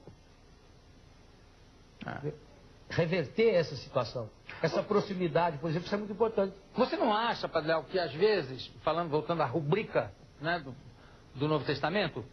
[2.07, 2.23] Ah.
[2.89, 4.29] Reverter essa situação.
[4.63, 6.55] Essa proximidade, por exemplo, isso é muito importante.
[6.75, 10.75] Você não acha, Padre Léo, que às vezes, falando, voltando à rubrica né, do,
[11.35, 12.25] do Novo Testamento,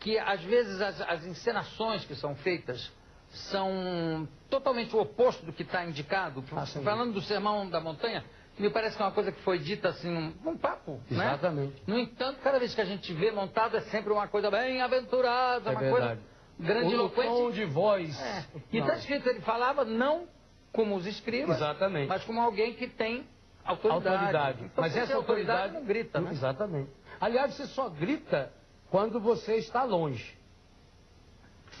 [0.00, 2.92] que às vezes as, as encenações que são feitas
[3.30, 6.44] são totalmente o oposto do que está indicado?
[6.52, 8.24] Ah, falando do Sermão da Montanha,
[8.58, 11.00] me parece que é uma coisa que foi dita assim num, num papo.
[11.10, 11.26] né?
[11.26, 11.82] Exatamente.
[11.86, 15.70] No entanto, cada vez que a gente vê montado é sempre uma coisa bem aventurada,
[15.70, 16.06] É uma verdade.
[16.06, 16.18] coisa
[16.60, 17.28] grandiloquente.
[17.28, 18.20] O tom de voz.
[18.20, 18.44] É.
[18.72, 20.28] E está escrito, ele falava não
[20.74, 22.08] como os escribas, Exatamente.
[22.08, 23.26] mas como alguém que tem
[23.64, 24.16] autoridade.
[24.16, 24.64] autoridade.
[24.64, 26.32] Então, Mas essa tem autoridade, não grita, né?
[26.32, 26.90] Exatamente.
[27.20, 28.52] Aliás, você só grita
[28.90, 30.36] quando você está longe.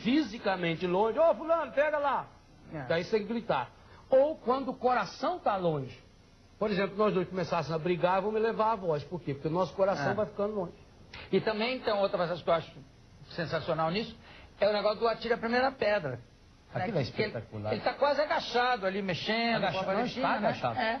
[0.02, 1.18] Fisicamente longe.
[1.18, 2.26] Ô, fulano, pega lá.
[2.72, 2.82] É.
[2.86, 3.70] Daí você tem que gritar.
[4.08, 6.02] Ou quando o coração está longe.
[6.58, 9.02] Por exemplo, nós dois começássemos a brigar, vão me levar a voz.
[9.04, 9.34] Por quê?
[9.34, 10.14] Porque o nosso coração É.
[10.14, 10.72] vai ficando longe.
[11.32, 12.72] E também tem outra passagem que eu acho
[13.30, 14.16] sensacional nisso,
[14.60, 16.20] é o negócio do atira a primeira pedra.
[16.74, 17.70] Aquilo é espetacular.
[17.72, 19.56] Ele está quase agachado ali, mexendo.
[19.64, 20.48] Agachado, a não está né?
[20.48, 20.78] agachado.
[20.78, 21.00] É.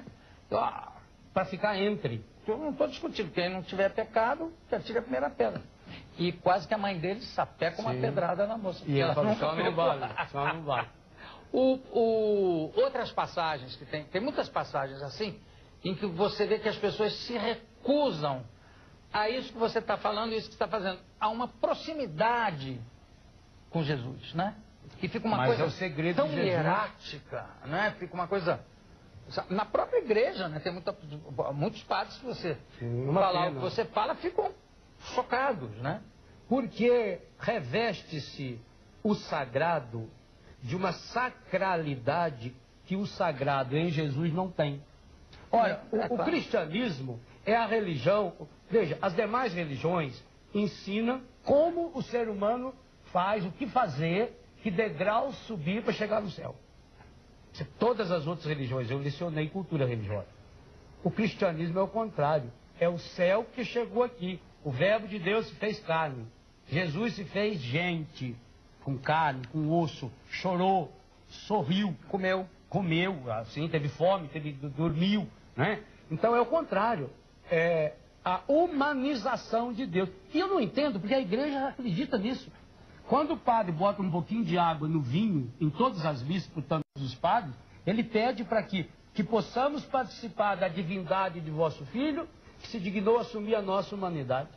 [1.32, 2.24] Para ficar entre.
[2.46, 5.60] eu não estou discutindo, quem não tiver pecado, que atire a primeira pedra.
[6.18, 8.00] E quase que a mãe dele sapeca uma Sim.
[8.00, 8.84] pedrada na moça.
[8.86, 10.88] E ela nunca só não vale, só não vale.
[11.56, 15.38] O, o- outras passagens que tem, tem muitas passagens assim,
[15.84, 18.42] em que você vê que as pessoas se recusam
[19.12, 20.98] a isso que você está falando e isso que está fazendo.
[21.20, 22.80] Há uma proximidade
[23.70, 24.56] com Jesus, né?
[25.04, 27.94] E fica uma Mas coisa é o segredo tão hierática, né?
[27.98, 28.58] Fica uma coisa...
[29.50, 30.60] Na própria igreja, né?
[30.60, 30.96] Tem muita,
[31.52, 34.50] muitos padres que você Sim, falar o que você fala ficam
[35.14, 36.00] chocados, né?
[36.48, 38.58] Porque reveste-se
[39.02, 40.08] o sagrado
[40.62, 42.54] de uma sacralidade
[42.86, 44.82] que o sagrado em Jesus não tem.
[45.52, 46.24] Olha, É, o, é o claro.
[46.24, 48.32] cristianismo é a religião.
[48.70, 50.22] Veja, as demais religiões
[50.54, 52.74] ensinam como o ser humano
[53.12, 56.56] faz, o que fazer, que degrau subir para chegar no céu.
[57.52, 60.26] Se Todas as outras religiões, eu lecionei cultura religiosa.
[61.04, 62.50] O cristianismo é o contrário.
[62.80, 64.40] É o céu que chegou aqui.
[64.64, 66.26] O verbo de Deus se fez carne.
[66.66, 68.34] Jesus se fez gente,
[68.82, 70.90] com carne, com osso, chorou,
[71.28, 72.48] sorriu, Comeu.
[72.70, 75.82] comeu, assim, teve fome, teve, dormiu, né?
[76.10, 77.10] Então é o contrário.
[77.50, 77.92] É
[78.24, 80.08] a humanização de Deus.
[80.32, 82.50] E eu não entendo, porque a igreja acredita nisso.
[83.08, 86.62] Quando o padre bota um pouquinho de água no vinho, em todas as missas, por
[86.62, 87.54] todos os padres,
[87.86, 92.26] ele pede para que, que possamos participar da divindade de vosso filho,
[92.60, 94.48] que se dignou assumir a nossa humanidade.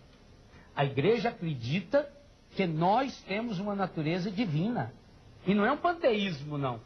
[0.75, 2.09] A igreja acredita
[2.51, 4.93] que nós temos uma natureza divina.
[5.45, 6.79] E não é um panteísmo, não.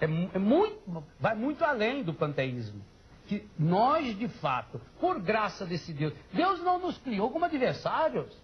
[0.00, 2.82] É, é muito, vai muito além do panteísmo.
[3.26, 8.34] que nós, de fato, por graça desse Deus, Deus não nos criou como adversários.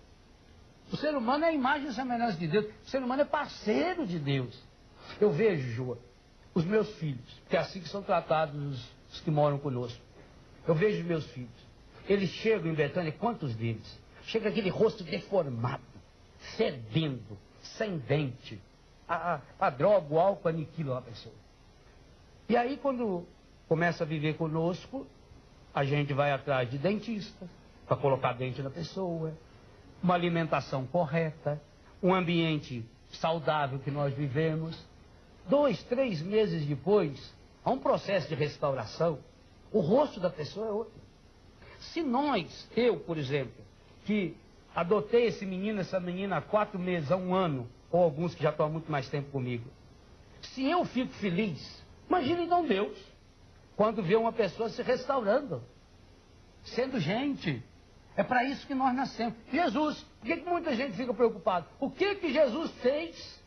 [0.93, 2.67] O ser humano é a imagem e semelhança de Deus.
[2.85, 4.59] O ser humano é parceiro de Deus.
[5.21, 5.99] Eu vejo, Joa,
[6.55, 8.55] os meus filhos, que é assim que são tratados
[9.11, 10.01] os, que moram conosco.
[10.67, 11.51] Eu vejo os meus filhos.
[12.09, 14.01] Eles chegam em Betânia, quantos deles?
[14.25, 15.83] Chega aquele rosto deformado,
[16.57, 18.61] fedendo, sem dente.
[19.07, 21.35] A, a, a droga, o álcool aniquila a pessoa.
[22.49, 23.27] E aí, quando
[23.69, 25.07] começa a viver conosco,
[25.75, 27.49] a gente vai atrás de dentista,
[27.87, 29.35] para colocar dente na pessoa,
[30.03, 31.61] uma alimentação correta,
[32.03, 34.79] um ambiente saudável que nós vivemos.
[35.49, 39.19] Dois, três meses depois, há um processo de restauração,
[39.73, 41.01] o rosto da pessoa é outro.
[41.79, 43.65] Se nós, eu, por exemplo,
[44.05, 44.37] que
[44.75, 48.51] adotei esse menino, essa menina há quatro meses, há um ano, ou alguns que já
[48.51, 49.69] estão há muito mais tempo comigo,
[50.41, 52.99] se eu fico feliz, imagine então Deus,
[53.77, 55.63] quando vê uma pessoa se restaurando,
[56.65, 57.63] sendo gente.
[58.17, 59.35] É para isso que nós nascemos.
[59.53, 61.67] Jesus, por que, que muita gente fica preocupada?
[61.81, 63.43] O que que Jesus fez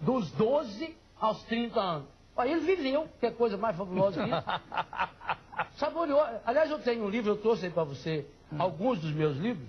[0.00, 2.08] dos 12 aos 30 anos?
[2.38, 5.76] Ele viveu, que é coisa mais fabulosa que isso.
[5.76, 6.22] Saboreou.
[6.44, 8.26] Aliás, eu tenho um livro, eu trouxe aí para você
[8.58, 9.68] alguns dos meus livros.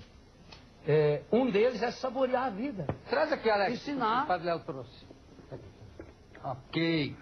[0.88, 2.88] É, um deles é saborear a vida.
[3.10, 3.74] Traz aqui, Alex.
[3.74, 4.24] Ensinar.
[4.24, 5.06] O Padre Léo trouxe.
[6.44, 7.16] Ok.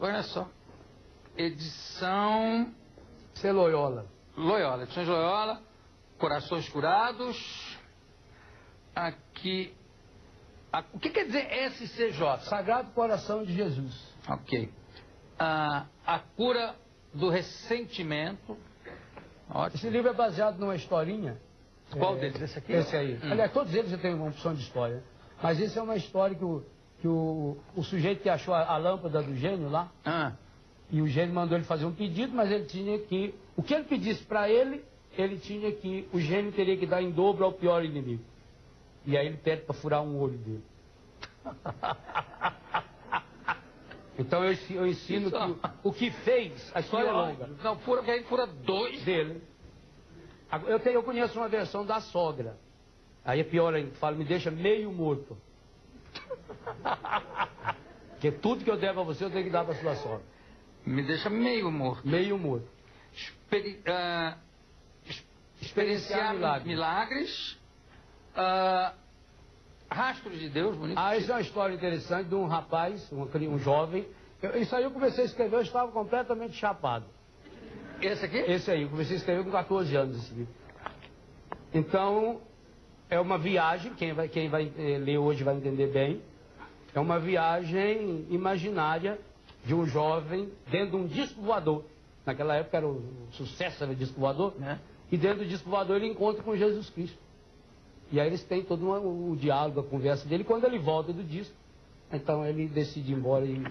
[0.00, 0.48] Olha só.
[1.36, 2.72] Edição.
[3.34, 3.52] Ser
[4.36, 4.82] Loyola.
[4.84, 5.60] Edições Loyola.
[6.18, 7.78] Corações Curados.
[8.94, 9.74] Aqui.
[10.92, 12.40] O que quer dizer SCJ?
[12.48, 14.14] Sagrado Coração de Jesus.
[14.28, 14.72] Ok.
[15.38, 16.74] Ah, a cura
[17.12, 18.56] do ressentimento.
[19.48, 19.76] Ótimo.
[19.76, 21.40] Esse livro é baseado numa historinha.
[21.90, 22.40] Qual é, deles?
[22.40, 22.72] Esse aqui?
[22.72, 23.14] Esse aí.
[23.22, 23.32] Hum.
[23.32, 25.02] Aliás, todos eles têm uma opção de história.
[25.42, 26.64] Mas isso é uma história que o,
[27.00, 30.32] que o, o sujeito que achou a, a lâmpada do gênio lá, ah.
[30.90, 33.34] E o gênio mandou ele fazer um pedido, mas ele tinha que.
[33.56, 34.84] O que ele pedisse para ele,
[35.16, 36.08] ele tinha que.
[36.12, 38.22] O gênio teria que dar em dobro ao pior inimigo.
[39.06, 40.62] E aí ele pede para furar um olho dele.
[44.16, 47.48] Então eu, eu ensino que o, o, que fez, a história é longa.
[47.64, 49.02] Não, fura, que aí fura dois.
[49.02, 49.42] Dele.
[50.68, 52.56] Eu, tenho, eu conheço uma versão da sogra.
[53.24, 55.36] Aí é pior ainda, fala, me deixa meio morto.
[58.10, 60.22] Porque tudo que eu der pra você, eu tenho que dar pra sua sogra.
[60.86, 62.06] Me deixa meio morto.
[62.06, 62.68] Meio morto.
[63.12, 64.36] Experi uh,
[65.60, 66.66] experienciar milagres.
[66.66, 67.58] milagres
[68.36, 68.94] uh,
[69.90, 70.98] rastros de Deus, bonito.
[70.98, 74.06] Ah, isso é uma história interessante de um rapaz, um, um jovem.
[74.42, 77.06] Eu, isso aí eu comecei a escrever, eu estava completamente chapado.
[78.00, 78.38] Esse aqui?
[78.38, 80.52] Esse aí, eu comecei a escrever com 14 anos esse livro.
[81.72, 82.40] Então,
[83.08, 86.20] é uma viagem, quem vai, quem vai eh, ler hoje vai entender bem.
[86.94, 89.18] É uma viagem imaginária
[89.64, 91.84] de um jovem dentro de um disco voador.
[92.24, 94.54] Naquela época era o sucesso, era o disco voador.
[94.58, 94.80] Né?
[95.10, 97.18] E dentro do disco voador ele encontra com Jesus Cristo.
[98.10, 100.44] E aí eles têm todo um, o diálogo, a conversa dele.
[100.44, 101.54] Quando ele volta do disco,
[102.12, 103.64] então ele decide ir embora e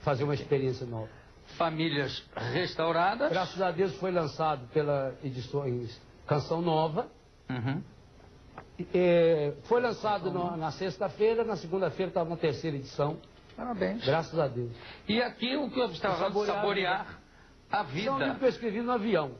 [0.00, 1.08] fazer uma experiência nova.
[1.56, 3.30] Famílias restauradas.
[3.30, 7.08] Graças a Deus foi lançado pela edições Canção Nova.
[7.48, 7.82] Uhum.
[8.94, 13.18] É, foi lançado no, na sexta-feira, na segunda-feira estava na terceira edição.
[13.56, 14.04] Parabéns.
[14.04, 14.72] Graças a Deus.
[15.08, 17.20] E aqui o que eu estava saborear, saborear
[17.70, 18.08] a vida.
[18.08, 19.32] É um livro que eu escrevi no avião.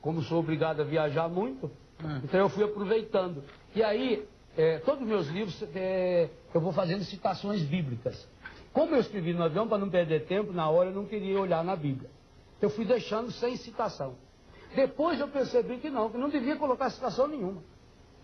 [0.00, 1.66] Como sou obrigado a viajar muito,
[2.02, 2.20] hum.
[2.24, 3.44] então eu fui aproveitando.
[3.74, 8.28] E aí, é, todos os meus livros, é, eu vou fazendo citações bíblicas.
[8.72, 11.62] Como eu escrevi no avião, para não perder tempo, na hora eu não queria olhar
[11.62, 12.10] na Bíblia.
[12.60, 14.16] Eu fui deixando sem citação.
[14.74, 17.62] Depois eu percebi que não, que não devia colocar citação nenhuma.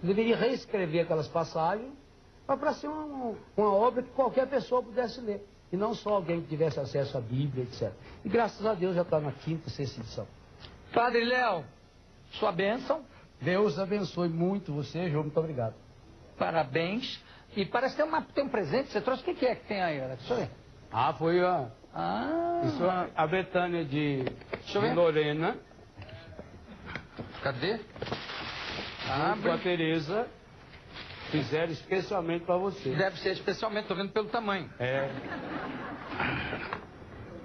[0.03, 1.93] Eu deveria reescrever aquelas passagens
[2.57, 5.47] para ser uma, uma obra que qualquer pessoa pudesse ler.
[5.71, 7.93] E não só alguém que tivesse acesso à Bíblia, etc.
[8.25, 10.27] E graças a Deus já está na quinta, sexta edição.
[10.93, 11.65] Padre Léo,
[12.33, 13.05] sua bênção.
[13.41, 15.25] Deus abençoe muito você, João.
[15.25, 15.75] Muito obrigado.
[16.39, 17.23] Parabéns.
[17.55, 19.23] E parece que tem, uma, tem um presente que você trouxe.
[19.23, 20.21] O que, que é que tem aí, Alex?
[20.21, 20.51] Deixa eu ver.
[20.91, 21.71] Ah, foi a.
[21.95, 22.63] Ah.
[22.65, 24.25] Isso é a Betânia de,
[24.65, 25.57] de Lorena.
[27.43, 27.81] Cadê?
[29.09, 29.43] Abre.
[29.43, 30.38] Com a Tereza
[31.31, 32.95] fizeram especialmente para você.
[32.95, 34.71] Deve ser especialmente, estou vendo pelo tamanho.
[34.79, 35.11] É.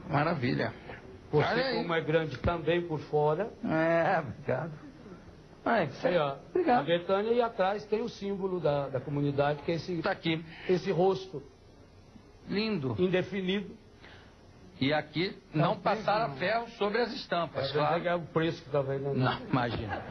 [0.10, 0.74] Maravilha.
[1.32, 3.52] Você, como é grande também por fora.
[3.64, 4.72] É, obrigado.
[5.66, 6.82] Ai, aí, ó, obrigado.
[6.82, 10.44] A Betânia e atrás tem o símbolo da, da comunidade, que é esse, tá aqui.
[10.70, 11.42] esse rosto.
[12.48, 12.96] Lindo.
[13.00, 13.76] Indefinido.
[14.80, 17.70] E aqui não, não passaram ferro sobre as estampas.
[17.70, 18.08] É, claro.
[18.08, 19.14] é o preço que está vendo.
[19.14, 20.02] Não, imagina.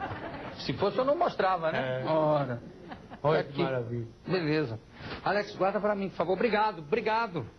[0.65, 2.01] Se fosse eu não mostrava, né?
[2.01, 2.05] É.
[2.05, 2.61] Ora.
[3.23, 3.53] Olha aqui.
[3.53, 4.07] que maravilha.
[4.27, 4.79] Beleza.
[5.23, 6.33] Alex, guarda para mim, por favor.
[6.33, 7.49] Obrigado, obrigado.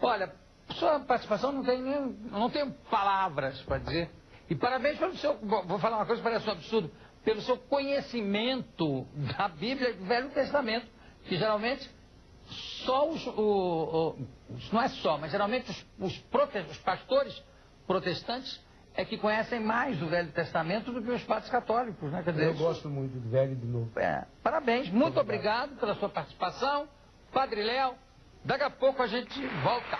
[0.00, 0.32] Olha,
[0.74, 4.10] sua participação não tem nem, não tenho palavras para dizer.
[4.50, 6.90] E parabéns pelo seu, vou falar uma coisa que parece um absurdo,
[7.24, 9.06] pelo seu conhecimento
[9.36, 10.86] da Bíblia do Velho Testamento,
[11.24, 11.90] que geralmente
[12.84, 14.26] só os, o, o,
[14.72, 17.42] não é só, mas geralmente os, os, prote, os pastores
[17.86, 18.62] protestantes
[18.98, 22.20] é que conhecem mais o Velho Testamento do que os padres católicos, né?
[22.20, 23.92] Dizer, Eu gosto muito do Velho e do Novo.
[23.96, 25.66] É, parabéns, muito, muito obrigado.
[25.66, 26.88] obrigado pela sua participação.
[27.32, 27.94] Padre Léo,
[28.44, 29.98] daqui a pouco a gente volta.